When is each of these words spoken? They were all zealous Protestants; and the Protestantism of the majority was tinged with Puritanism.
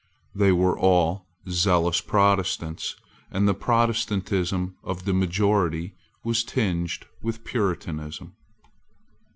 They 0.33 0.51
were 0.51 0.75
all 0.75 1.27
zealous 1.47 2.01
Protestants; 2.01 2.95
and 3.29 3.47
the 3.47 3.53
Protestantism 3.53 4.75
of 4.83 5.05
the 5.05 5.13
majority 5.13 5.93
was 6.23 6.43
tinged 6.43 7.05
with 7.21 7.43
Puritanism. 7.45 8.33